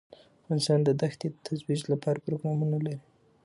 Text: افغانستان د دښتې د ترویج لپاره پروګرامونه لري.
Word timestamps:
افغانستان 0.41 0.79
د 0.83 0.89
دښتې 1.01 1.27
د 1.31 1.35
ترویج 1.45 1.81
لپاره 1.93 2.23
پروګرامونه 2.25 2.75
لري. 2.85 2.99